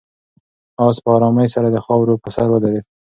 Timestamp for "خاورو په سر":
1.85-2.47